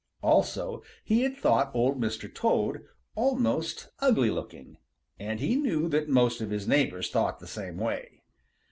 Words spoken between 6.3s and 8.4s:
of his neighbors thought the same way.